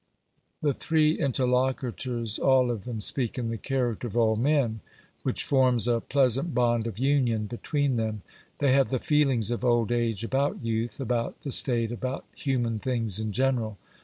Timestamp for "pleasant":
6.01-6.55